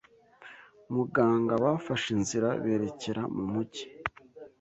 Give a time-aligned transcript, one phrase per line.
[0.93, 3.85] Muganga bafashe inzira berekera mu Mujyi